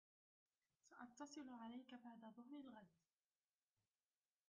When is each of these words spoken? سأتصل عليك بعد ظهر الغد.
سأتصل 0.89 1.49
عليك 1.49 1.93
بعد 1.95 2.21
ظهر 2.35 2.59
الغد. 2.61 2.87